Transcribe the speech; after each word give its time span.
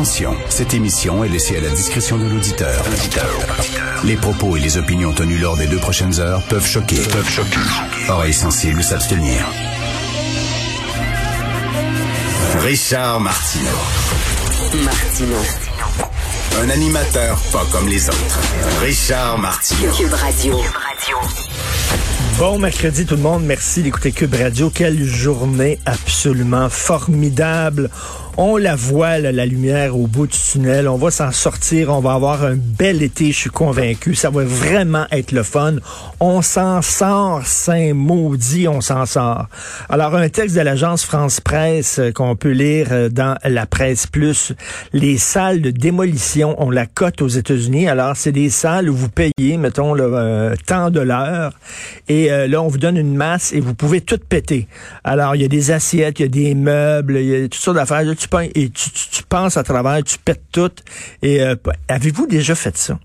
Attention, 0.00 0.34
cette 0.48 0.72
émission 0.72 1.22
est 1.24 1.28
laissée 1.28 1.58
à 1.58 1.60
la 1.60 1.68
discrétion 1.68 2.16
de 2.16 2.24
l'auditeur. 2.24 2.82
Les 4.02 4.16
propos 4.16 4.56
et 4.56 4.60
les 4.60 4.78
opinions 4.78 5.12
tenues 5.12 5.36
lors 5.36 5.58
des 5.58 5.66
deux 5.66 5.76
prochaines 5.76 6.18
heures 6.20 6.42
peuvent 6.44 6.66
choquer. 6.66 6.96
Peuvent 6.96 7.28
choquer. 7.28 7.60
Oreilles 8.08 8.32
sensibles 8.32 8.82
s'abstenir. 8.82 9.44
Richard 12.60 13.20
Martineau. 13.20 13.68
Martino. 14.82 15.36
Un 16.62 16.70
animateur 16.70 17.38
pas 17.52 17.66
comme 17.70 17.86
les 17.86 18.08
autres. 18.08 18.40
Richard 18.80 19.36
Martineau. 19.36 19.92
Cube 19.92 20.14
Radio. 20.14 20.56
Bon 22.38 22.58
mercredi 22.58 23.04
tout 23.04 23.16
le 23.16 23.20
monde, 23.20 23.44
merci 23.44 23.82
d'écouter 23.82 24.12
Cube 24.12 24.32
Radio. 24.32 24.70
Quelle 24.70 25.04
journée 25.04 25.78
absolument 25.84 26.70
formidable. 26.70 27.90
On 28.36 28.56
la 28.56 28.74
voit, 28.74 29.18
la 29.18 29.44
lumière 29.44 29.96
au 29.96 30.06
bout 30.06 30.26
du 30.26 30.38
tunnel. 30.38 30.88
On 30.88 30.96
va 30.96 31.10
s'en 31.10 31.32
sortir. 31.32 31.90
On 31.90 32.00
va 32.00 32.14
avoir 32.14 32.44
un 32.44 32.56
bel 32.56 33.02
été, 33.02 33.32
je 33.32 33.36
suis 33.36 33.50
convaincu. 33.50 34.14
Ça 34.14 34.30
va 34.30 34.44
vraiment 34.44 35.06
être 35.10 35.32
le 35.32 35.42
fun. 35.42 35.76
On 36.20 36.40
s'en 36.40 36.80
sort, 36.80 37.42
saint 37.44 37.92
maudit, 37.92 38.68
on 38.68 38.80
s'en 38.80 39.04
sort. 39.06 39.46
Alors, 39.88 40.14
un 40.14 40.28
texte 40.28 40.56
de 40.56 40.60
l'agence 40.62 41.04
France 41.04 41.40
Presse 41.40 41.98
euh, 41.98 42.12
qu'on 42.12 42.36
peut 42.36 42.50
lire 42.50 42.88
euh, 42.92 43.08
dans 43.08 43.36
la 43.44 43.66
presse 43.66 44.06
plus. 44.06 44.52
Les 44.92 45.18
salles 45.18 45.60
de 45.60 45.70
démolition 45.70 46.60
ont 46.62 46.70
la 46.70 46.86
cote 46.86 47.22
aux 47.22 47.28
États-Unis. 47.28 47.88
Alors, 47.88 48.16
c'est 48.16 48.32
des 48.32 48.50
salles 48.50 48.88
où 48.88 48.94
vous 48.94 49.08
payez, 49.08 49.56
mettons, 49.58 49.92
le 49.92 50.10
euh, 50.14 50.54
de 50.90 51.00
l'heure. 51.00 51.52
Et 52.08 52.30
euh, 52.30 52.46
là, 52.46 52.62
on 52.62 52.68
vous 52.68 52.78
donne 52.78 52.96
une 52.96 53.16
masse 53.16 53.52
et 53.52 53.60
vous 53.60 53.74
pouvez 53.74 54.00
tout 54.00 54.18
péter. 54.28 54.68
Alors, 55.04 55.34
il 55.34 55.42
y 55.42 55.44
a 55.44 55.48
des 55.48 55.70
assiettes, 55.70 56.20
il 56.20 56.22
y 56.22 56.26
a 56.26 56.28
des 56.28 56.54
meubles, 56.54 57.16
il 57.18 57.26
y 57.26 57.34
a 57.34 57.42
toutes 57.42 57.54
sortes 57.54 57.76
d'affaires. 57.76 58.02
Tu 58.20 59.22
penses 59.28 59.56
à 59.56 59.62
travers, 59.62 60.02
tu 60.04 60.18
pètes 60.18 60.44
tout. 60.52 60.72
Et 61.22 61.42
euh, 61.42 61.56
avez-vous 61.88 62.26
déjà 62.26 62.54
fait 62.54 62.76
ça? 62.76 62.98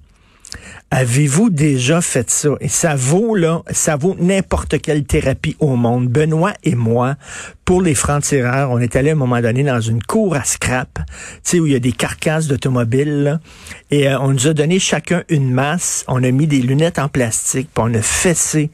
Avez-vous 0.92 1.50
déjà 1.50 2.00
fait 2.00 2.30
ça? 2.30 2.50
Et 2.62 2.70
ça 2.70 2.96
vaut, 2.96 3.36
là, 3.36 3.64
ça 3.72 3.96
vaut 3.96 4.16
n'importe 4.20 4.80
quelle 4.82 5.04
thérapie 5.04 5.56
au 5.60 5.76
monde. 5.76 6.08
Benoît 6.08 6.54
et 6.64 6.76
moi, 6.76 7.16
pour 7.66 7.82
les 7.82 7.96
francs-tireurs, 7.96 8.70
on 8.72 8.80
est 8.80 8.96
allé 8.96 9.10
à 9.10 9.14
un 9.14 9.18
moment 9.18 9.42
donné 9.42 9.64
dans 9.64 9.82
une 9.82 10.02
cour 10.02 10.36
à 10.36 10.44
scrap, 10.44 10.90
tu 10.96 11.04
sais, 11.44 11.60
où 11.60 11.66
il 11.66 11.74
y 11.74 11.76
a 11.76 11.80
des 11.80 11.92
carcasses 11.92 12.48
d'automobiles. 12.48 13.40
Et 13.90 14.08
euh, 14.08 14.20
on 14.20 14.30
nous 14.30 14.48
a 14.48 14.54
donné 14.54 14.80
chacun 14.80 15.24
une 15.30 15.52
masse. 15.52 16.06
On 16.08 16.24
a 16.24 16.32
mis 16.32 16.48
des 16.48 16.62
lunettes 16.62 17.00
en 17.00 17.10
plastique, 17.10 17.70
puis 17.74 17.84
on 17.86 17.94
a 17.94 18.02
fessé 18.02 18.70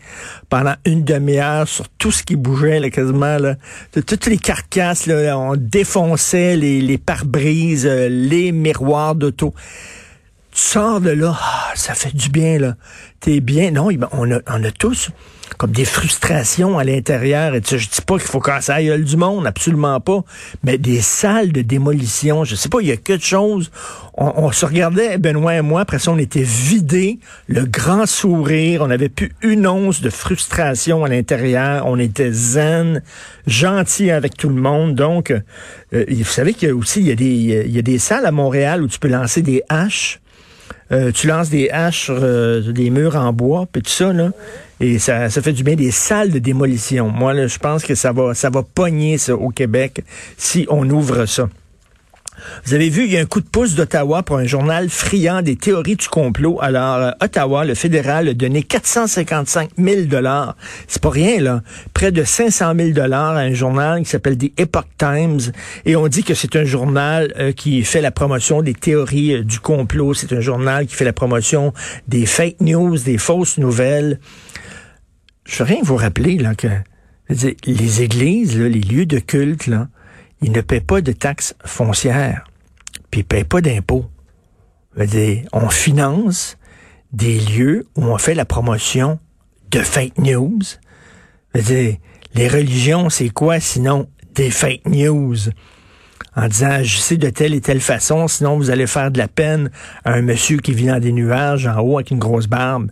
pendant 0.50 0.76
une 0.86 1.04
demi-heure 1.04 1.68
sur 1.68 1.88
tout 1.90 2.12
ce 2.12 2.24
qui 2.24 2.36
bougeait, 2.36 2.82
là, 2.82 2.90
quasiment, 2.90 3.38
Toutes 3.94 4.26
les 4.28 4.38
carcasses, 4.38 5.08
là, 5.08 5.40
on 5.40 5.56
défonçait 5.56 6.58
les, 6.58 6.82
les 6.82 6.98
pare-brises, 6.98 7.88
euh, 7.88 8.10
les 8.10 8.52
miroirs 8.52 9.16
d'auto 9.16 9.54
tu 10.52 10.62
sors 10.62 11.02
de 11.02 11.10
là, 11.10 11.38
ah, 11.40 11.72
ça 11.76 11.94
fait 11.94 12.16
du 12.16 12.30
bien, 12.30 12.60
là. 12.60 12.76
T'es 13.20 13.40
bien. 13.40 13.72
Non, 13.72 13.90
on 14.12 14.32
a, 14.32 14.40
on 14.48 14.64
a 14.64 14.72
tous 14.72 15.12
comme 15.58 15.72
des 15.72 15.86
frustrations 15.86 16.78
à 16.78 16.84
l'intérieur. 16.84 17.56
Et 17.56 17.62
tu 17.62 17.70
sais, 17.70 17.80
je 17.80 17.90
dis 17.90 18.02
pas 18.02 18.18
qu'il 18.18 18.28
faut 18.28 18.40
casser 18.40 18.72
la 18.72 18.84
gueule 18.84 19.04
du 19.04 19.18
monde, 19.18 19.46
absolument 19.46 20.00
pas. 20.00 20.24
Mais 20.64 20.78
des 20.78 21.02
salles 21.02 21.52
de 21.52 21.62
démolition, 21.62 22.44
je 22.44 22.56
sais 22.56 22.70
pas, 22.70 22.80
il 22.82 22.88
y 22.88 22.92
a 22.92 22.98
quelque 22.98 23.26
chose. 23.26 23.72
On, 24.16 24.32
on 24.38 24.52
se 24.52 24.66
regardait, 24.66 25.18
Benoît 25.18 25.56
et 25.56 25.62
moi, 25.62 25.82
après 25.82 26.00
ça, 26.00 26.12
on 26.12 26.18
était 26.18 26.44
vidés, 26.44 27.20
le 27.48 27.66
grand 27.66 28.06
sourire, 28.06 28.82
on 28.82 28.88
n'avait 28.88 29.10
plus 29.10 29.34
une 29.42 29.68
once 29.68 30.02
de 30.02 30.10
frustration 30.10 31.06
à 31.06 31.10
l'intérieur, 31.10 31.86
on 31.86 31.98
était 32.00 32.32
zen, 32.32 33.02
gentil 33.48 34.12
avec 34.12 34.38
tout 34.38 34.50
le 34.50 34.62
monde. 34.62 34.96
Donc, 34.96 35.32
euh, 35.94 36.06
vous 36.10 36.24
savez 36.24 36.54
qu'il 36.54 36.70
y 36.70 36.72
a 36.72 36.76
aussi, 36.76 37.02
il 37.02 37.08
y 37.08 37.12
a, 37.12 37.16
des, 37.16 37.26
il 37.26 37.72
y 37.72 37.80
a 37.80 37.84
des 37.84 38.00
salles 38.00 38.26
à 38.26 38.32
Montréal 38.32 38.84
où 38.84 38.88
tu 38.88 39.00
peux 39.00 39.10
lancer 39.10 39.42
des 39.42 39.64
haches. 39.70 40.21
Euh, 40.92 41.12
tu 41.12 41.28
lances 41.28 41.50
des 41.50 41.70
haches 41.70 42.08
euh, 42.10 42.72
des 42.72 42.90
murs 42.90 43.16
en 43.16 43.32
bois, 43.32 43.66
puis 43.72 43.82
tout 43.82 43.90
ça, 43.90 44.12
là, 44.12 44.32
et 44.80 45.00
ça, 45.00 45.30
ça 45.30 45.42
fait 45.42 45.54
du 45.54 45.64
bien 45.64 45.76
des 45.76 45.92
salles 45.92 46.32
de 46.32 46.40
démolition. 46.40 47.10
Moi, 47.10 47.34
là, 47.34 47.48
je 47.48 47.58
pense 47.60 47.84
que 47.84 47.96
ça 47.96 48.12
va, 48.12 48.34
ça 48.34 48.50
va 48.50 48.64
pogner 48.64 49.18
ça 49.18 49.36
au 49.36 49.50
Québec 49.50 50.04
si 50.38 50.66
on 50.70 50.90
ouvre 50.90 51.26
ça. 51.26 51.48
Vous 52.66 52.74
avez 52.74 52.90
vu, 52.90 53.06
il 53.06 53.12
y 53.12 53.18
a 53.18 53.22
un 53.22 53.26
coup 53.26 53.42
de 53.42 53.48
pouce 53.48 53.76
d'Ottawa 53.76 54.24
pour 54.24 54.38
un 54.38 54.46
journal 54.46 54.90
friand 54.90 55.42
des 55.42 55.56
théories 55.56 55.96
du 55.96 56.08
complot. 56.08 56.60
Alors, 56.62 56.98
euh, 56.98 57.12
Ottawa, 57.22 57.66
le 57.66 57.76
fédéral, 57.76 58.30
a 58.30 58.34
donné 58.34 58.64
455 58.64 59.72
000 59.78 60.02
dollars. 60.04 60.56
C'est 60.88 61.02
pas 61.02 61.10
rien, 61.10 61.40
là. 61.40 61.62
Près 61.94 62.12
de 62.12 62.24
500 62.24 62.74
000 62.76 62.92
dollars 62.92 63.36
à 63.36 63.42
un 63.42 63.54
journal 63.54 64.04
qui 64.04 64.10
s'appelle 64.10 64.38
The 64.38 64.52
Epoch 64.58 64.88
Times. 64.98 65.52
Et 65.86 65.96
on 65.96 66.08
dit 66.08 66.24
que 66.24 66.34
c'est 66.34 66.56
un 66.56 66.64
journal 66.64 67.34
euh, 67.38 67.52
qui 67.52 67.84
fait 67.84 68.02
la 68.02 68.12
promotion 68.12 68.62
des 68.62 68.74
théories 68.74 69.36
euh, 69.36 69.44
du 69.44 69.60
complot. 69.60 70.14
C'est 70.14 70.34
un 70.34 70.42
journal 70.42 70.88
qui 70.88 70.96
fait 70.96 71.06
la 71.06 71.14
promotion 71.14 71.74
des 72.08 72.26
fake 72.26 72.62
news, 72.62 72.98
des 72.98 73.18
fausses 73.18 73.58
nouvelles. 73.58 74.20
Je 75.46 75.58
veux 75.60 75.66
rien 75.66 75.82
vous 75.84 75.98
rappeler, 75.98 76.38
là, 76.38 76.56
que 76.56 76.68
je 77.30 77.34
veux 77.34 77.54
dire, 77.54 77.56
les 77.66 78.02
églises, 78.02 78.60
là, 78.60 78.70
les 78.70 78.80
lieux 78.80 79.06
de 79.06 79.20
culte, 79.20 79.68
là, 79.68 79.88
ils 80.42 80.52
ne 80.52 80.62
paient 80.62 80.82
pas 80.82 81.02
de 81.02 81.12
taxes 81.12 81.56
foncières, 81.64 82.46
puis 83.10 83.22
ils 83.22 83.26
paient 83.26 83.44
pas 83.44 83.62
d'impôts. 83.62 84.06
On 85.54 85.70
finance 85.70 86.58
des 87.14 87.40
lieux 87.40 87.88
où 87.96 88.06
on 88.06 88.18
fait 88.18 88.34
la 88.34 88.46
promotion 88.46 89.20
de 89.72 89.80
fake 89.80 90.18
news. 90.18 90.62
Dire, 91.56 91.98
les 92.34 92.48
religions, 92.48 93.10
c'est 93.10 93.30
quoi 93.30 93.60
sinon 93.60 94.08
des 94.36 94.50
fake 94.50 94.88
news? 94.88 95.38
En 96.36 96.48
disant, 96.48 96.82
sais 96.86 97.18
de 97.18 97.30
telle 97.30 97.54
et 97.54 97.62
telle 97.62 97.82
façon, 97.82 98.28
sinon 98.28 98.58
vous 98.58 98.70
allez 98.70 98.88
faire 98.88 99.12
de 99.12 99.18
la 99.18 99.28
peine 99.28 99.70
à 100.06 100.14
un 100.14 100.22
monsieur 100.22 100.58
qui 100.58 100.74
vit 100.74 100.88
dans 100.88 101.00
des 101.00 101.12
nuages 101.12 101.68
en 101.68 101.80
haut 101.80 101.98
avec 101.98 102.12
une 102.12 102.20
grosse 102.20 102.48
barbe. 102.48 102.90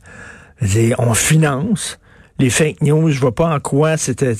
Dire, 0.61 0.95
on 0.99 1.13
finance 1.13 1.99
les 2.37 2.49
fake 2.49 2.81
news. 2.81 3.09
Je 3.09 3.19
vois 3.19 3.33
pas 3.33 3.53
en 3.53 3.59
quoi 3.59 3.95
c'était 3.95 4.35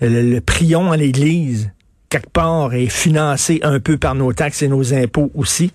le, 0.00 0.22
le 0.22 0.40
prion 0.40 0.90
à 0.90 0.96
l'église 0.96 1.70
quelque 2.10 2.30
part 2.30 2.74
est 2.74 2.88
financé 2.88 3.60
un 3.62 3.80
peu 3.80 3.96
par 3.96 4.14
nos 4.14 4.32
taxes 4.32 4.62
et 4.62 4.68
nos 4.68 4.92
impôts 4.92 5.30
aussi. 5.34 5.72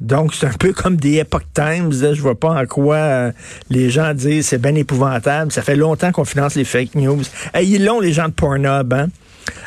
Donc, 0.00 0.32
c'est 0.32 0.46
un 0.46 0.52
peu 0.52 0.72
comme 0.72 0.96
des 0.96 1.16
Epoch 1.16 1.42
Times. 1.52 1.90
Là. 2.00 2.14
Je 2.14 2.22
vois 2.22 2.38
pas 2.38 2.50
en 2.50 2.66
quoi 2.66 2.96
euh, 2.96 3.32
les 3.68 3.90
gens 3.90 4.14
disent 4.14 4.46
c'est 4.46 4.62
bien 4.62 4.74
épouvantable. 4.76 5.50
Ça 5.50 5.62
fait 5.62 5.74
longtemps 5.74 6.12
qu'on 6.12 6.24
finance 6.24 6.54
les 6.54 6.64
fake 6.64 6.94
news. 6.94 7.22
Hey, 7.52 7.68
ils 7.68 7.84
l'ont, 7.84 8.00
les 8.00 8.12
gens 8.12 8.28
de 8.28 8.32
Pornhub, 8.32 8.92
hein? 8.92 9.08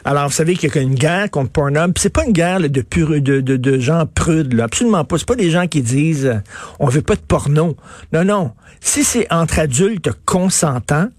Alors, 0.06 0.28
vous 0.28 0.34
savez 0.34 0.56
qu'il 0.56 0.74
y 0.74 0.78
a 0.78 0.82
une 0.82 0.96
guerre 0.96 1.30
contre 1.30 1.52
Pornhub. 1.52 1.94
C'est 1.98 2.12
pas 2.14 2.24
une 2.24 2.32
guerre 2.32 2.60
là, 2.60 2.70
de, 2.70 2.82
pur, 2.82 3.10
de, 3.10 3.42
de, 3.42 3.58
de, 3.58 3.80
gens 3.80 4.06
prudes, 4.06 4.54
là. 4.54 4.66
absolument 4.66 5.04
pas. 5.04 5.18
C'est 5.18 5.28
pas 5.28 5.36
des 5.36 5.50
gens 5.50 5.68
qui 5.68 5.82
disent 5.82 6.28
euh, 6.28 6.40
on 6.80 6.88
veut 6.88 7.02
pas 7.02 7.16
de 7.16 7.22
porno. 7.22 7.76
Non, 8.14 8.24
non. 8.24 8.52
Si 8.80 9.04
c'est 9.04 9.32
entre 9.34 9.60
adultes 9.60 10.12
consentants, 10.26 11.10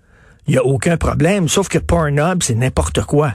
il 0.46 0.54
y 0.54 0.58
a 0.58 0.64
aucun 0.64 0.96
problème. 0.96 1.48
Sauf 1.48 1.68
que 1.68 1.78
Pornhub, 1.78 2.42
c'est 2.42 2.54
n'importe 2.54 3.02
quoi. 3.02 3.34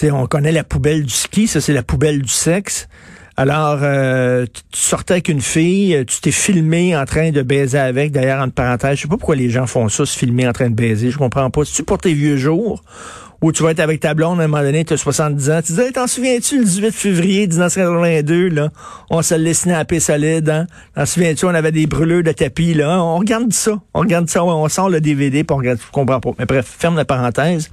Sais, 0.00 0.10
on 0.10 0.26
connaît 0.26 0.52
la 0.52 0.64
poubelle 0.64 1.04
du 1.04 1.12
ski, 1.12 1.46
ça 1.46 1.60
c'est 1.60 1.72
la 1.72 1.82
poubelle 1.82 2.22
du 2.22 2.28
sexe. 2.28 2.88
Alors, 3.42 3.80
euh, 3.82 4.46
tu 4.70 4.80
sortais 4.80 5.14
avec 5.14 5.28
une 5.28 5.40
fille, 5.40 6.04
tu 6.06 6.20
t'es 6.20 6.30
filmé 6.30 6.96
en 6.96 7.04
train 7.06 7.32
de 7.32 7.42
baiser 7.42 7.76
avec, 7.76 8.12
d'ailleurs, 8.12 8.40
entre 8.40 8.54
parenthèses. 8.54 8.98
Je 8.98 9.02
sais 9.02 9.08
pas 9.08 9.16
pourquoi 9.16 9.34
les 9.34 9.50
gens 9.50 9.66
font 9.66 9.88
ça, 9.88 10.06
se 10.06 10.16
filmer 10.16 10.46
en 10.46 10.52
train 10.52 10.70
de 10.70 10.76
baiser. 10.76 11.10
Je 11.10 11.18
comprends 11.18 11.50
pas. 11.50 11.64
Si 11.64 11.74
tu 11.74 11.82
pour 11.82 11.98
tes 11.98 12.14
vieux 12.14 12.36
jours, 12.36 12.84
ou 13.42 13.50
tu 13.50 13.64
vas 13.64 13.72
être 13.72 13.80
avec 13.80 13.98
ta 13.98 14.14
blonde 14.14 14.40
à 14.40 14.44
un 14.44 14.46
moment 14.46 14.62
donné, 14.62 14.84
tu 14.84 14.94
as 14.94 14.96
70 14.96 15.50
ans, 15.50 15.60
tu 15.66 15.72
dis, 15.72 15.92
t'en 15.92 16.06
souviens-tu, 16.06 16.58
le 16.58 16.64
18 16.64 16.92
février 16.92 17.48
1982, 17.48 18.48
là, 18.48 18.68
on 19.10 19.20
se 19.20 19.34
laissait 19.34 19.64
snapper 19.64 19.98
solide, 19.98 20.48
hein? 20.48 20.66
T'en 20.94 21.04
souviens-tu, 21.04 21.44
on 21.46 21.48
avait 21.48 21.72
des 21.72 21.86
brûleurs 21.86 22.22
de 22.22 22.30
tapis, 22.30 22.74
là, 22.74 23.02
on 23.02 23.18
regarde 23.18 23.52
ça, 23.52 23.72
on 23.94 24.00
regarde 24.00 24.30
ça, 24.30 24.44
on 24.44 24.68
sort 24.68 24.88
le 24.88 25.00
DVD, 25.00 25.42
puis 25.42 25.54
on 25.54 25.58
regarde, 25.58 25.80
je 25.84 25.90
comprends 25.90 26.20
pas. 26.20 26.30
Mais 26.38 26.46
bref, 26.46 26.72
ferme 26.78 26.96
la 26.96 27.04
parenthèse. 27.04 27.68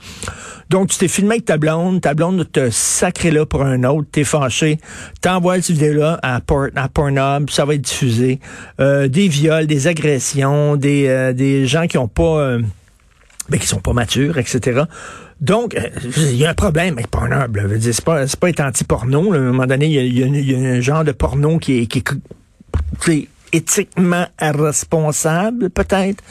Donc, 0.70 0.90
tu 0.90 0.98
t'es 0.98 1.08
filmé 1.08 1.36
avec 1.36 1.46
ta 1.46 1.58
blonde, 1.58 2.02
ta 2.02 2.14
blonde 2.14 2.52
te 2.52 2.70
sacré 2.70 3.32
là 3.32 3.46
pour 3.46 3.64
un 3.64 3.84
autre, 3.84 4.08
t'es 4.12 4.24
fâché, 4.24 4.78
t'envoies 5.22 5.59
cette 5.62 5.76
vidéo-là 5.76 6.20
à, 6.24 6.42
Port, 6.42 6.68
à 6.76 6.90
Pornhub, 6.90 7.50
ça 7.50 7.66
va 7.66 7.76
être 7.76 7.82
diffusé. 7.82 8.40
Euh, 8.80 9.08
des 9.08 9.28
viols, 9.28 9.68
des 9.68 9.88
agressions, 9.88 10.76
des, 10.76 11.08
euh, 11.08 11.34
des 11.34 11.66
gens 11.66 11.88
qui 11.88 11.98
ont 11.98 12.08
pas... 12.08 12.40
Euh, 12.40 12.62
ben, 13.50 13.60
qui 13.60 13.66
sont 13.66 13.80
pas 13.80 13.94
matures, 13.94 14.38
etc. 14.38 14.84
Donc, 15.42 15.76
il 16.18 16.36
y 16.36 16.46
a 16.46 16.52
un 16.52 16.54
problème 16.54 16.94
avec 16.94 17.08
Pornhub. 17.08 17.56
Là. 17.56 17.64
C'est 17.80 18.04
pas, 18.04 18.28
c'est 18.28 18.40
pas 18.40 18.50
être 18.50 18.60
anti-porno. 18.60 19.34
À 19.34 19.38
un 19.38 19.40
moment 19.40 19.66
donné, 19.66 19.88
il 19.88 19.94
y, 19.94 20.00
a, 20.24 20.28
il 20.28 20.52
y, 20.52 20.56
a, 20.56 20.70
un 20.70 20.82
genre 20.82 21.04
de 21.04 21.14
porno 21.14 21.58
qui 21.58 21.80
est, 21.80 21.86
qui 21.88 22.00
est 22.00 23.28
éthiquement 23.52 24.26
responsable, 24.40 25.70
peut-être. 25.70 26.24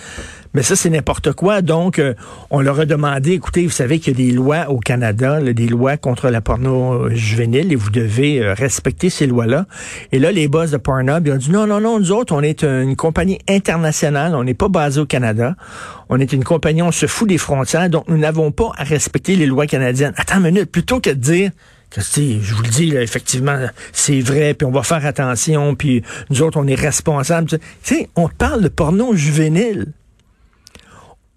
Mais 0.55 0.62
ça, 0.62 0.76
c'est 0.76 0.88
n'importe 0.91 1.32
quoi. 1.32 1.61
Donc, 1.61 1.99
euh, 1.99 2.15
on 2.50 2.61
leur 2.61 2.81
a 2.81 2.87
demandé, 2.87 3.32
écoutez, 3.32 3.65
vous 3.65 3.70
savez 3.70 3.99
qu'il 3.99 4.19
y 4.19 4.23
a 4.23 4.26
des 4.31 4.35
lois 4.35 4.70
au 4.70 4.79
Canada, 4.79 5.41
là, 5.41 5.53
des 5.53 5.69
lois 5.69 5.97
contre 5.97 6.31
la 6.31 6.41
porno 6.41 7.11
juvénile, 7.11 7.70
et 7.70 7.76
vous 7.76 7.91
devez 7.91 8.41
euh, 8.41 8.55
respecter 8.55 9.11
ces 9.11 9.26
lois-là. 9.26 9.67
Et 10.11 10.19
là, 10.19 10.32
les 10.32 10.49
boss 10.49 10.70
de 10.70 10.79
Pornhub, 10.79 11.26
ils 11.26 11.32
ont 11.32 11.37
dit, 11.37 11.50
non, 11.50 11.67
non, 11.67 11.81
non, 11.81 11.99
nous 11.99 12.12
autres, 12.12 12.35
on 12.35 12.41
est 12.41 12.62
une 12.65 12.97
compagnie 12.97 13.38
internationale, 13.49 14.35
on 14.35 14.44
n'est 14.44 14.55
pas 14.55 14.69
basé 14.69 15.00
au 15.00 15.06
Canada. 15.06 15.55
On 16.09 16.19
est 16.19 16.32
une 16.32 16.44
compagnie, 16.44 16.82
on 16.82 16.93
se 16.93 17.06
fout 17.06 17.29
des 17.29 17.38
frontières, 17.38 17.91
donc 17.91 18.09
nous 18.09 18.17
n'avons 18.17 18.50
pas 18.50 18.73
à 18.79 18.85
respecter 18.85 19.37
les 19.37 19.47
lois 19.47 19.67
canadiennes. 19.67 20.15
Attends 20.17 20.38
une 20.38 20.44
minute, 20.44 20.73
plutôt 20.73 21.00
que 21.00 21.11
de 21.11 21.15
dire, 21.15 21.50
je 21.96 22.55
vous 22.55 22.62
le 22.62 22.69
dis, 22.69 22.90
là, 22.90 23.02
effectivement, 23.02 23.58
c'est 23.93 24.20
vrai, 24.20 24.55
puis 24.55 24.67
on 24.67 24.70
va 24.70 24.82
faire 24.82 25.05
attention, 25.06 25.75
puis 25.75 26.02
nous 26.31 26.43
autres, 26.43 26.58
on 26.58 26.67
est 26.67 26.75
responsables. 26.75 27.49
Tu 27.49 27.58
sais, 27.82 28.08
on 28.17 28.29
parle 28.29 28.62
de 28.62 28.69
porno 28.69 29.14
juvénile. 29.14 29.87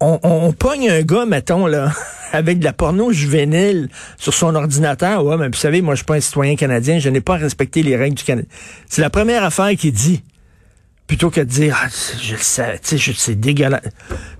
On, 0.00 0.18
on, 0.24 0.52
pogne 0.52 0.90
un 0.90 1.02
gars, 1.02 1.26
mettons, 1.26 1.66
là, 1.66 1.92
avec 2.32 2.58
de 2.58 2.64
la 2.64 2.72
porno 2.72 3.12
juvénile 3.12 3.88
sur 4.18 4.34
son 4.34 4.54
ordinateur. 4.54 5.24
Ouais, 5.24 5.36
mais 5.36 5.46
vous 5.46 5.54
savez, 5.54 5.80
moi, 5.80 5.94
je 5.94 5.98
suis 5.98 6.06
pas 6.06 6.16
un 6.16 6.20
citoyen 6.20 6.56
canadien, 6.56 6.98
je 6.98 7.08
n'ai 7.08 7.20
pas 7.20 7.36
respecté 7.36 7.82
les 7.82 7.96
règles 7.96 8.16
du 8.16 8.24
Canada. 8.24 8.48
C'est 8.88 9.00
la 9.00 9.10
première 9.10 9.44
affaire 9.44 9.70
qu'il 9.76 9.92
dit. 9.92 10.22
Plutôt 11.06 11.30
que 11.30 11.40
de 11.40 11.46
dire, 11.46 11.78
ah, 11.82 11.88
je 12.20 12.36
sais, 12.36 12.78
tu 12.78 12.98
sais, 12.98 13.12
c'est 13.16 13.34
dégueulasse. 13.34 13.82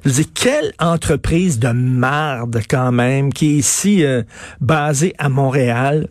Je 0.04 0.10
dis, 0.10 0.26
quelle 0.26 0.72
entreprise 0.78 1.58
de 1.58 1.68
marde, 1.68 2.62
quand 2.68 2.92
même, 2.92 3.32
qui 3.32 3.54
est 3.54 3.58
ici 3.58 4.04
euh, 4.04 4.22
basée 4.60 5.14
à 5.18 5.28
Montréal, 5.28 6.08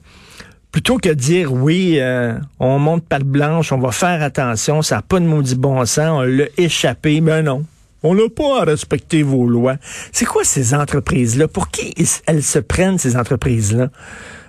plutôt 0.71 0.97
que 0.97 1.09
de 1.09 1.13
dire 1.13 1.51
oui, 1.51 1.97
euh, 1.99 2.33
on 2.59 2.79
monte 2.79 3.05
patte 3.05 3.23
blanche, 3.23 3.71
on 3.71 3.79
va 3.79 3.91
faire 3.91 4.21
attention, 4.21 4.81
ça 4.81 4.97
n'a 4.97 5.01
pas 5.01 5.19
de 5.19 5.25
maudit 5.25 5.55
bon 5.55 5.85
sens, 5.85 6.09
on 6.09 6.21
l'a 6.21 6.45
échappé, 6.57 7.21
mais 7.21 7.41
non. 7.41 7.65
On 8.03 8.15
n'a 8.15 8.29
pas 8.35 8.61
à 8.61 8.63
respecter 8.63 9.21
vos 9.21 9.47
lois. 9.47 9.75
C'est 10.11 10.25
quoi 10.25 10.43
ces 10.43 10.73
entreprises-là? 10.73 11.47
Pour 11.47 11.69
qui 11.69 11.93
elles 12.25 12.41
se 12.41 12.57
prennent, 12.57 12.97
ces 12.97 13.15
entreprises-là? 13.15 13.89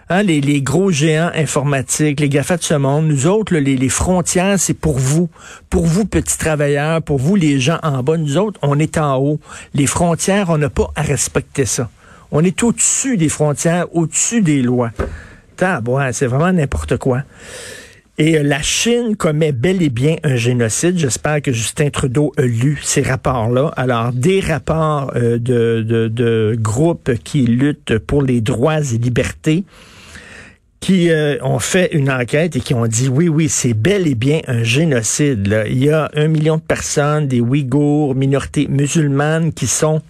Hein, 0.09 0.23
les, 0.23 0.63
gros 0.63 0.91
géants 0.91 1.31
informatiques, 1.35 2.21
les 2.21 2.29
GAFA 2.29 2.57
de 2.57 2.63
ce 2.63 2.75
monde, 2.75 3.07
nous 3.07 3.27
autres, 3.27 3.55
les, 3.55 3.77
les, 3.77 3.89
frontières, 3.89 4.59
c'est 4.59 4.75
pour 4.75 4.99
vous. 4.99 5.29
Pour 5.71 5.87
vous, 5.87 6.05
petits 6.05 6.39
travailleurs, 6.39 7.03
pour 7.03 7.19
vous, 7.19 7.37
les 7.37 7.61
gens 7.61 7.79
en 7.83 8.03
bas. 8.03 8.17
Nous 8.17 8.37
autres, 8.37 8.59
on 8.63 8.79
est 8.79 8.99
en 8.99 9.17
haut. 9.19 9.41
Les 9.75 9.87
frontières, 9.87 10.51
on 10.51 10.59
n'a 10.59 10.71
pas 10.71 10.91
à 10.97 11.03
respecter 11.03 11.65
ça. 11.65 11.89
On 12.31 12.43
est 12.43 12.63
au-dessus 12.63 13.17
des 13.17 13.29
frontières, 13.29 13.87
au-dessus 13.95 14.43
des 14.43 14.63
lois. 14.63 14.91
c'est 16.13 16.27
vraiment 16.27 16.53
n'importe 16.53 16.97
quoi. 16.97 17.23
Et 18.23 18.39
euh, 18.39 18.45
la 18.45 18.63
Chine 18.63 19.17
commet 19.17 19.51
bel 19.51 19.83
et 19.83 19.91
bien 19.91 20.15
un 20.23 20.37
génocide. 20.37 20.97
J'espère 20.97 21.43
que 21.43 21.51
Justin 21.51 21.91
Trudeau 21.91 22.33
a 22.37 22.43
lu 22.43 22.79
ces 22.81 23.03
rapports-là. 23.03 23.73
Alors, 23.77 24.13
des 24.13 24.39
rapports 24.39 25.11
euh, 25.17 25.39
de, 25.39 26.57
groupes 26.57 27.15
qui 27.25 27.43
luttent 27.47 27.99
pour 27.99 28.23
les 28.23 28.41
droits 28.41 28.79
et 28.79 28.99
libertés 28.99 29.65
qui 30.79 31.11
euh, 31.11 31.37
ont 31.43 31.59
fait 31.59 31.89
une 31.95 32.13
enquête 32.13 32.55
et 32.55 32.61
qui 32.61 32.75
ont 32.75 32.87
dit 32.87 33.09
oui, 33.09 33.29
oui, 33.29 33.49
c'est 33.49 33.75
bel 33.75 34.07
et 34.07 34.15
bien 34.15 34.41
un 34.47 34.63
génocide. 34.63 35.65
Il 35.69 35.83
y 35.83 35.91
a 35.91 36.09
un 36.15 36.29
million 36.29 36.59
de 36.59 36.63
personnes, 36.63 37.27
des 37.27 37.41
Ouïghours, 37.41 38.15
minorités 38.15 38.69
musulmanes, 38.69 39.53
qui 39.53 39.67
sont 39.67 40.01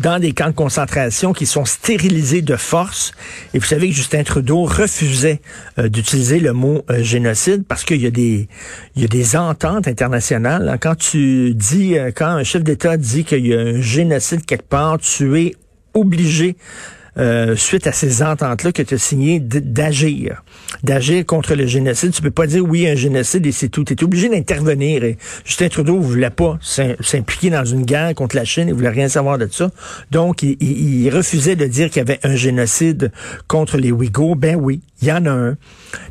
dans 0.00 0.18
des 0.18 0.32
camps 0.32 0.48
de 0.48 0.54
concentration 0.54 1.32
qui 1.32 1.46
sont 1.46 1.64
stérilisés 1.64 2.42
de 2.42 2.56
force. 2.56 3.12
Et 3.54 3.58
vous 3.58 3.66
savez 3.66 3.88
que 3.88 3.94
Justin 3.94 4.22
Trudeau 4.22 4.64
refusait 4.64 5.40
euh, 5.78 5.88
d'utiliser 5.88 6.40
le 6.40 6.52
mot 6.52 6.84
euh, 6.90 7.02
génocide 7.02 7.64
parce 7.66 7.84
qu'il 7.84 8.00
y 8.00 8.06
a 8.06 8.10
des 8.10 8.48
il 8.96 9.02
y 9.02 9.04
a 9.04 9.08
des 9.08 9.36
ententes 9.36 9.88
internationales. 9.88 10.78
Quand 10.80 10.96
tu 10.96 11.54
dis 11.54 11.98
euh, 11.98 12.10
quand 12.14 12.28
un 12.28 12.44
chef 12.44 12.62
d'État 12.62 12.96
dit 12.96 13.24
qu'il 13.24 13.46
y 13.46 13.54
a 13.54 13.60
un 13.60 13.80
génocide 13.80 14.44
quelque 14.44 14.68
part, 14.68 14.98
tu 14.98 15.38
es 15.40 15.54
obligé 15.94 16.56
euh, 17.18 17.56
suite 17.56 17.86
à 17.86 17.92
ces 17.92 18.22
ententes-là 18.22 18.72
que 18.72 18.82
tu 18.82 18.94
as 18.94 18.98
signées, 18.98 19.40
d'agir. 19.40 20.42
D'agir 20.82 21.26
contre 21.26 21.54
le 21.54 21.66
génocide. 21.66 22.12
Tu 22.12 22.22
peux 22.22 22.30
pas 22.30 22.46
dire 22.46 22.64
oui, 22.64 22.88
un 22.88 22.94
génocide 22.94 23.46
et 23.46 23.52
c'est 23.52 23.68
tout. 23.68 23.84
Tu 23.84 23.94
es 23.94 24.04
obligé 24.04 24.28
d'intervenir. 24.28 25.02
Justin 25.44 25.68
Trudeau 25.68 25.98
voulait 25.98 26.30
pas 26.30 26.58
s'impliquer 26.62 27.50
dans 27.50 27.64
une 27.64 27.84
guerre 27.84 28.14
contre 28.14 28.36
la 28.36 28.44
Chine. 28.44 28.68
Il 28.68 28.74
voulait 28.74 28.88
rien 28.88 29.08
savoir 29.08 29.38
de 29.38 29.48
ça. 29.50 29.70
Donc, 30.10 30.42
il, 30.42 30.56
il 30.60 31.10
refusait 31.10 31.56
de 31.56 31.66
dire 31.66 31.88
qu'il 31.88 31.98
y 31.98 32.00
avait 32.00 32.20
un 32.22 32.36
génocide 32.36 33.12
contre 33.48 33.76
les 33.76 33.92
Ouïghours. 33.92 34.36
Ben 34.36 34.56
oui, 34.56 34.80
il 35.02 35.08
y 35.08 35.12
en 35.12 35.26
a 35.26 35.30
un. 35.30 35.56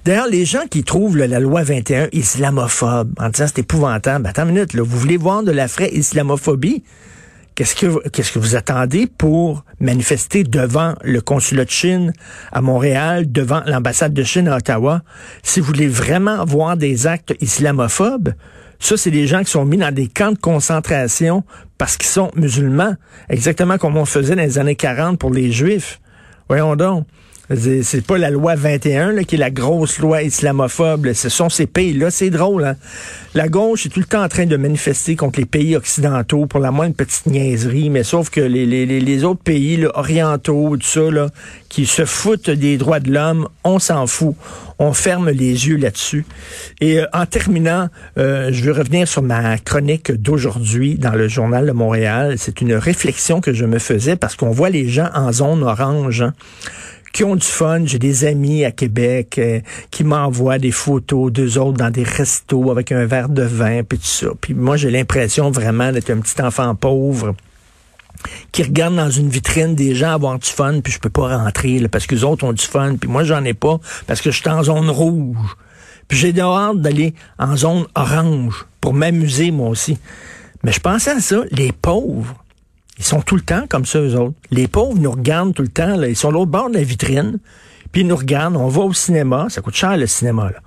D'ailleurs, 0.06 0.28
les 0.28 0.46
gens 0.46 0.66
qui 0.70 0.84
trouvent 0.84 1.18
la 1.18 1.40
loi 1.40 1.64
21 1.64 2.10
islamophobe, 2.12 3.14
en 3.20 3.30
disant 3.30 3.46
c'est 3.48 3.60
épouvantable, 3.60 4.28
attends 4.28 4.44
une 4.44 4.54
minute, 4.54 4.74
là, 4.74 4.84
vous 4.84 4.98
voulez 4.98 5.18
voir 5.18 5.44
de 5.44 5.52
la 5.52 5.68
vraie 5.68 5.90
islamophobie? 5.94 6.84
Qu'est-ce 7.60 7.76
que, 7.76 8.40
vous 8.40 8.56
attendez 8.56 9.06
pour 9.06 9.66
manifester 9.82 10.46
devant 10.46 10.94
le 11.04 11.20
consulat 11.20 11.66
de 11.66 11.70
Chine 11.70 12.14
à 12.54 12.62
Montréal, 12.62 13.30
devant 13.30 13.62
l'ambassade 13.66 14.14
de 14.14 14.24
Chine 14.24 14.48
à 14.48 14.56
Ottawa? 14.56 15.02
Si 15.44 15.60
vous 15.60 15.66
voulez 15.66 15.90
vraiment 15.90 16.46
voir 16.46 16.78
des 16.78 17.06
actes 17.06 17.36
islamophobes, 17.42 18.34
ça, 18.80 18.96
c'est 18.96 19.12
des 19.12 19.28
gens 19.28 19.44
qui 19.44 19.52
sont 19.52 19.66
mis 19.66 19.76
dans 19.76 19.94
des 19.94 20.08
camps 20.08 20.32
de 20.32 20.38
concentration 20.38 21.44
parce 21.78 21.98
qu'ils 21.98 22.08
sont 22.08 22.32
musulmans, 22.34 22.96
exactement 23.28 23.78
comme 23.78 23.98
on 23.98 24.06
faisait 24.06 24.38
dans 24.38 24.42
les 24.42 24.58
années 24.58 24.78
40 24.78 25.20
pour 25.20 25.34
les 25.34 25.52
Juifs. 25.52 26.00
Voyons 26.48 26.78
donc. 26.78 27.08
C'est 27.56 28.06
pas 28.06 28.20
la 28.20 28.30
loi 28.30 28.54
21 28.54 29.14
là, 29.14 29.24
qui 29.24 29.34
est 29.34 29.40
la 29.40 29.50
grosse 29.50 29.98
loi 29.98 30.22
islamophobe. 30.22 31.14
Ce 31.14 31.30
sont 31.30 31.50
ces 31.50 31.66
pays-là. 31.66 32.12
C'est 32.12 32.30
drôle. 32.30 32.64
Hein? 32.64 32.76
La 33.34 33.48
gauche 33.48 33.88
est 33.88 33.90
tout 33.90 34.00
le 34.00 34.06
temps 34.06 34.24
en 34.24 34.28
train 34.28 34.46
de 34.46 34.56
manifester 34.56 35.16
contre 35.16 35.40
les 35.40 35.48
pays 35.48 35.76
occidentaux 35.76 36.46
pour 36.46 36.60
la 36.60 36.70
moindre 36.70 36.94
petite 36.96 37.26
niaiserie, 37.26 37.90
mais 37.90 38.04
sauf 38.04 38.30
que 38.30 38.42
les, 38.42 38.66
les, 38.66 39.24
autres 39.24 39.42
pays 39.42 39.78
là, 39.78 39.90
orientaux, 39.96 40.78
tout 40.78 40.86
ça, 40.86 41.10
là, 41.10 41.30
qui 41.70 41.88
se 41.88 42.06
foutent 42.06 42.52
des 42.52 42.78
droits 42.78 43.00
de 43.00 43.12
l'homme, 43.12 43.48
on 43.64 43.80
s'en 43.80 44.06
fout. 44.06 44.36
On 44.78 44.94
ferme 44.94 45.30
les 45.30 45.68
yeux 45.68 45.78
là-dessus. 45.78 46.26
Et 46.80 47.00
euh, 47.00 47.06
en 47.14 47.26
terminant, 47.26 47.90
euh, 48.18 48.50
je 48.52 48.64
veux 48.64 48.72
revenir 48.72 49.08
sur 49.08 49.22
ma 49.22 49.58
chronique 49.58 50.12
d'aujourd'hui 50.12 50.96
dans 50.96 51.14
le 51.14 51.28
journal 51.28 51.66
de 51.66 51.72
Montréal. 51.72 52.36
C'est 52.38 52.62
une 52.62 52.76
réflexion 52.76 53.42
que 53.42 53.54
je 53.54 53.66
me 53.66 53.80
faisais 53.80 54.16
parce 54.16 54.36
qu'on 54.36 54.52
voit 54.52 54.70
les 54.70 54.88
gens 54.88 55.10
en 55.14 55.32
zone 55.32 55.64
orange. 55.64 56.22
Hein 56.22 56.34
qui 57.14 57.24
ont 57.24 57.36
du 57.36 57.46
fun. 57.46 57.86
J'ai 57.86 58.00
des 58.00 58.26
amis 58.26 58.66
à 58.66 58.72
Québec 58.72 59.38
euh, 59.38 59.62
qui 59.92 60.04
m'envoient 60.04 60.60
des 60.60 60.72
photos 60.72 61.32
d'eux 61.32 61.58
autres 61.58 61.78
dans 61.78 61.90
des 61.90 62.04
restos 62.04 62.72
avec 62.72 62.92
un 62.92 63.06
verre 63.06 63.30
de 63.30 63.44
vin, 63.44 63.84
puis 63.84 63.98
tout 63.98 64.06
ça. 64.06 64.28
Puis 64.40 64.54
moi, 64.54 64.78
j'ai 64.78 64.92
l'impression 64.92 65.52
vraiment 65.52 65.92
d'être 65.92 66.10
un 66.10 66.20
petit 66.20 66.42
enfant 66.42 66.76
pauvre 66.76 67.36
qui 68.52 68.64
regarde 68.64 68.96
dans 68.96 69.10
une 69.10 69.30
vitrine 69.30 69.76
des 69.76 69.96
gens 69.96 70.12
avoir 70.12 70.38
du 70.40 70.50
fun, 70.50 70.82
puis 70.82 70.92
je 70.92 71.00
peux 71.00 71.10
pas 71.10 71.38
rentrer 71.38 71.88
parce 71.88 72.06
que 72.06 72.16
les 72.16 72.24
autres 72.24 72.46
ont 72.46 72.54
du 72.54 72.66
fun, 72.66 72.96
puis 73.00 73.10
moi, 73.10 73.24
j'en 73.24 73.44
ai 73.46 73.54
pas 73.54 73.80
parce 74.08 74.22
que 74.22 74.32
je 74.32 74.40
suis 74.40 74.50
en 74.50 74.64
zone 74.64 74.90
rouge. 74.90 75.56
Puis 76.08 76.18
j'ai 76.18 76.38
hâte 76.40 76.82
d'aller 76.82 77.14
en 77.38 77.56
zone 77.56 77.86
orange 77.96 78.66
pour 78.82 78.94
m'amuser, 78.94 79.52
moi 79.52 79.70
aussi. 79.70 79.98
Mais 80.64 80.72
je 80.72 80.80
pensais 80.80 81.12
à 81.12 81.20
ça, 81.20 81.44
les 81.52 81.72
pauvres 81.72 82.36
ils 83.00 83.06
sont 83.06 83.22
tout 83.22 83.36
le 83.36 83.42
temps 83.42 83.64
comme 83.68 83.86
ça, 83.86 84.00
eux 84.00 84.16
autres. 84.16 84.36
Les 84.52 84.68
pauvres 84.68 85.00
nous 85.00 85.12
regardent 85.12 85.54
tout 85.54 85.62
le 85.62 85.70
temps. 85.70 85.96
Là. 85.96 86.10
Ils 86.10 86.18
sont 86.18 86.32
l'autre 86.32 86.52
bord 86.52 86.70
de 86.70 86.76
la 86.76 86.84
vitrine. 86.84 87.40
Puis 87.94 88.02
ils 88.02 88.08
nous 88.08 88.16
regardent. 88.16 88.58
On 88.58 88.68
va 88.68 88.82
au 88.82 88.94
cinéma. 88.94 89.48
Ça 89.50 89.62
coûte 89.62 89.76
cher, 89.76 89.96
le 89.96 90.06
cinéma. 90.06 90.52
Là. 90.52 90.60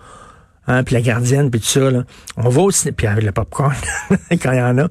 Hein, 0.66 0.82
puis 0.82 0.94
la 0.94 1.02
gardienne, 1.02 1.50
puis 1.50 1.60
tout 1.60 1.66
ça. 1.66 1.90
Là. 1.90 2.04
On 2.38 2.48
va 2.48 2.62
au 2.62 2.70
cinéma. 2.70 2.94
Puis 2.96 3.06
avec 3.06 3.24
le 3.24 3.32
popcorn, 3.32 3.74
quand 4.30 4.52
il 4.52 4.58
y 4.58 4.62
en 4.62 4.78
a. 4.78 4.88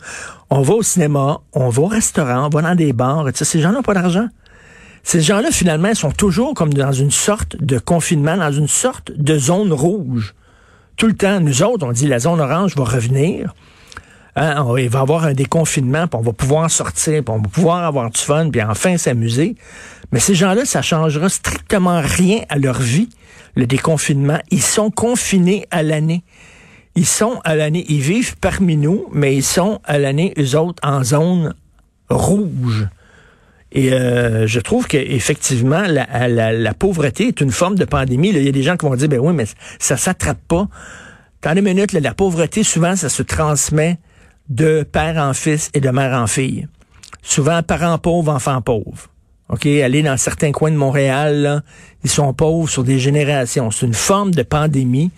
On 0.52 0.62
va 0.62 0.76
au 0.76 0.84
cinéma. 0.84 1.40
On 1.54 1.70
va 1.70 1.82
au 1.82 1.88
restaurant. 1.88 2.46
On 2.46 2.50
va 2.50 2.62
dans 2.62 2.76
des 2.76 2.94
bars. 2.94 3.26
sais, 3.34 3.44
ces 3.44 3.60
gens 3.60 3.72
n'ont 3.72 3.82
pas 3.82 3.96
d'argent. 3.96 4.28
Ces 5.02 5.22
gens-là, 5.22 5.50
finalement, 5.50 5.96
sont 5.96 6.12
toujours 6.12 6.54
comme 6.54 6.72
dans 6.76 6.92
une 6.92 7.10
sorte 7.10 7.58
de 7.60 7.80
confinement, 7.80 8.38
dans 8.38 8.52
une 8.52 8.68
sorte 8.68 9.12
de 9.18 9.40
zone 9.40 9.74
rouge. 9.74 10.36
Tout 10.96 11.08
le 11.08 11.16
temps. 11.16 11.40
Nous 11.40 11.64
autres, 11.64 11.88
on 11.88 11.92
dit 11.92 12.06
la 12.06 12.20
zone 12.20 12.40
orange 12.40 12.76
va 12.76 12.84
revenir. 12.84 13.56
Hein, 14.36 14.66
il 14.78 14.90
va 14.90 15.00
y 15.00 15.02
avoir 15.02 15.26
un 15.26 15.34
déconfinement, 15.34 16.08
puis 16.08 16.18
on 16.18 16.24
va 16.24 16.32
pouvoir 16.32 16.72
sortir, 16.72 17.24
puis 17.24 17.34
on 17.34 17.42
va 17.42 17.50
pouvoir 17.50 17.84
avoir 17.84 18.10
du 18.10 18.20
fun, 18.20 18.50
puis 18.50 18.62
enfin 18.62 18.98
s'amuser. 18.98 19.56
Mais 20.12 20.20
ces 20.20 20.36
gens-là, 20.36 20.66
ça 20.66 20.82
changera 20.82 21.28
strictement 21.30 22.02
rien 22.02 22.42
à 22.50 22.58
leur 22.58 22.80
vie, 22.80 23.10
le 23.56 23.66
déconfinement. 23.66 24.40
Ils 24.50 24.62
sont 24.62 24.90
confinés 24.90 25.66
à 25.70 25.84
l'année. 25.84 26.24
Ils 26.96 27.06
sont 27.06 27.40
à 27.44 27.56
l'année, 27.56 27.86
ils 27.88 28.02
vivent 28.02 28.38
parmi 28.38 28.76
nous, 28.76 29.06
mais 29.14 29.36
ils 29.36 29.44
sont 29.44 29.80
à 29.86 29.98
l'année, 29.98 30.34
eux 30.38 30.58
autres, 30.58 30.82
en 30.86 31.04
zone 31.04 31.54
rouge. 32.10 32.88
Et 33.74 33.94
euh, 33.94 34.48
je 34.48 34.60
trouve 34.60 34.88
qu'effectivement, 34.88 35.84
la, 35.88 36.28
la, 36.28 36.74
pauvreté 36.74 37.30
est 37.30 37.40
une 37.40 37.52
forme 37.52 37.76
de 37.76 37.86
pandémie. 37.86 38.30
Il 38.30 38.44
y 38.44 38.50
a 38.50 38.52
des 38.52 38.64
gens 38.64 38.76
qui 38.76 38.86
vont 38.86 38.96
dire, 38.96 39.08
ben 39.08 39.20
oui, 39.20 39.34
mais 39.34 39.46
ça 39.80 39.96
s'attrape 39.96 40.42
pas. 40.50 40.68
Dans 41.42 41.54
les 41.54 41.62
minutes, 41.62 41.94
la 41.94 42.14
pauvreté, 42.14 42.64
souvent, 42.64 42.98
ça 42.98 43.08
se 43.08 43.24
transmet 43.24 43.98
de 44.50 44.84
père 44.84 45.18
en 45.18 45.34
fils 45.34 45.70
et 45.74 45.80
de 45.80 45.90
mère 45.90 46.14
en 46.14 46.28
fille. 46.28 46.68
Souvent, 47.22 47.62
parents 47.64 47.98
pauvres, 47.98 48.32
enfants 48.32 48.62
pauvres. 48.62 49.08
OK, 49.52 49.66
aller 49.66 50.02
dans 50.02 50.16
certains 50.16 50.54
coins 50.54 50.72
de 50.72 50.78
Montréal, 50.78 51.62
ils 52.06 52.10
sont 52.10 52.34
pauvres 52.34 52.70
sur 52.70 52.86
des 52.86 53.00
générations. 53.00 53.70
C'est 53.70 53.86
une 53.86 53.94
forme 53.94 54.32
de 54.32 54.44
pandémie 54.44 55.12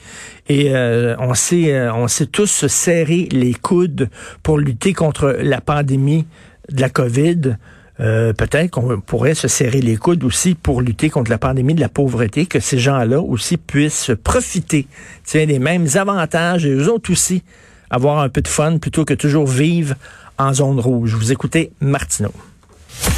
et 0.49 0.73
euh, 0.73 1.15
on 1.19 1.35
sait 1.35 1.71
euh, 1.71 1.93
on 1.93 2.07
sait 2.07 2.25
tous 2.25 2.47
se 2.47 2.67
serrer 2.67 3.29
les 3.31 3.53
coudes 3.53 4.09
pour 4.41 4.57
lutter 4.57 4.93
contre 4.93 5.37
la 5.39 5.61
pandémie 5.61 6.25
de 6.71 6.81
la 6.81 6.89
Covid. 6.89 7.57
Euh, 7.99 8.33
peut-être 8.33 8.71
qu'on 8.71 8.99
pourrait 9.01 9.35
se 9.35 9.47
serrer 9.47 9.81
les 9.81 9.97
coudes 9.97 10.23
aussi 10.23 10.55
pour 10.55 10.81
lutter 10.81 11.11
contre 11.11 11.29
la 11.29 11.37
pandémie 11.37 11.75
de 11.75 11.81
la 11.81 11.89
pauvreté, 11.89 12.47
que 12.47 12.59
ces 12.59 12.79
gens-là 12.79 13.21
aussi 13.21 13.57
puissent 13.57 14.09
profiter 14.23 14.87
tiens, 15.23 15.45
des 15.45 15.59
mêmes 15.59 15.85
avantages 15.93 16.65
et 16.65 16.71
eux 16.71 16.91
autres 16.91 17.11
aussi 17.11 17.43
avoir 17.93 18.17
un 18.19 18.29
peu 18.29 18.41
de 18.41 18.47
fun 18.47 18.79
plutôt 18.79 19.05
que 19.05 19.13
toujours 19.13 19.45
vivre 19.45 19.95
en 20.39 20.51
zone 20.51 20.79
rouge. 20.79 21.13
Vous 21.13 21.31
écoutez 21.31 21.71
Martineau. 21.79 22.33